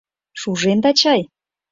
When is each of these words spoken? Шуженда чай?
Шуженда 0.41 0.91
чай? 1.01 1.21